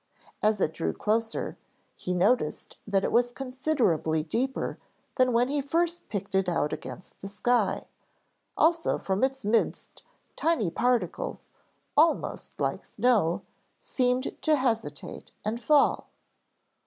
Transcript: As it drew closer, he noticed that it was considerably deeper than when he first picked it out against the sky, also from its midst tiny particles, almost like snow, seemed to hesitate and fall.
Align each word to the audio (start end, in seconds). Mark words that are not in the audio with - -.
As 0.41 0.59
it 0.59 0.73
drew 0.73 0.93
closer, 0.93 1.59
he 1.95 2.15
noticed 2.15 2.77
that 2.87 3.03
it 3.03 3.11
was 3.11 3.31
considerably 3.31 4.23
deeper 4.23 4.79
than 5.17 5.31
when 5.31 5.47
he 5.47 5.61
first 5.61 6.09
picked 6.09 6.33
it 6.33 6.49
out 6.49 6.73
against 6.73 7.21
the 7.21 7.27
sky, 7.27 7.85
also 8.57 8.97
from 8.97 9.23
its 9.23 9.45
midst 9.45 10.01
tiny 10.35 10.71
particles, 10.71 11.51
almost 11.95 12.59
like 12.59 12.83
snow, 12.83 13.43
seemed 13.79 14.35
to 14.41 14.55
hesitate 14.55 15.31
and 15.45 15.61
fall. 15.61 16.07